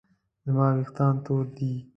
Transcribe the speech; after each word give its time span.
زما 0.45 0.67
ویښتان 0.75 1.13
تور 1.25 1.45
دي 1.55 1.71